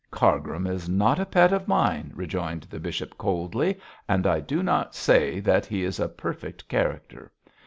[0.09, 4.95] 'Cargrim is not a pet of mine,' rejoined the bishop, coldly, 'and I do not
[4.95, 7.31] say that he is a perfect character.